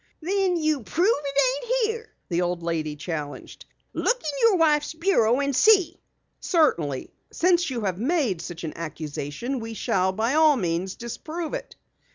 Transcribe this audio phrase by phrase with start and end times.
[0.19, 3.65] "Then prove that it ain't here!" the old lady challenged.
[3.93, 6.01] "Look in your wife's bureau drawer and see!"
[6.39, 7.13] "Certainly.
[7.31, 11.75] Since you have made such an accusation we shall by all means disprove it."